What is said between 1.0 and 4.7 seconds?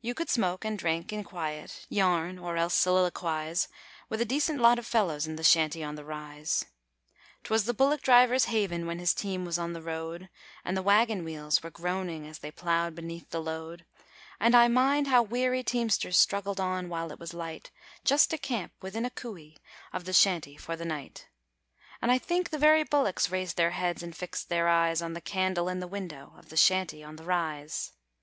in quiet, yarn, or else soliloquise, With a decent